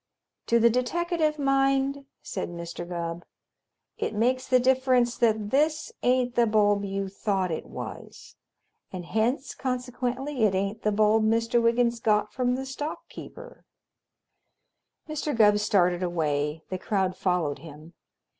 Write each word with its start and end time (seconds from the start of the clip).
"To 0.47 0.59
the 0.59 0.71
deteckative 0.71 1.37
mind," 1.37 2.07
said 2.23 2.49
Mr. 2.49 2.89
Gubb, 2.89 3.23
"it 3.99 4.15
makes 4.15 4.47
the 4.47 4.59
difference 4.59 5.15
that 5.17 5.51
this 5.51 5.91
ain't 6.01 6.33
the 6.33 6.47
bulb 6.47 6.83
you 6.83 7.07
thought 7.07 7.51
it 7.51 7.67
was, 7.67 8.35
and 8.91 9.05
hence 9.05 9.53
consequently 9.53 10.43
it 10.45 10.55
ain't 10.55 10.81
the 10.81 10.91
bulb 10.91 11.23
Mister 11.25 11.61
Wiggins 11.61 11.99
got 11.99 12.33
from 12.33 12.55
the 12.55 12.65
stock 12.65 13.09
keeper." 13.09 13.63
Mr. 15.07 15.37
Gubb 15.37 15.59
started 15.59 16.01
away. 16.01 16.63
The 16.69 16.79
crowd 16.79 17.15
followed 17.15 17.59
him. 17.59 17.93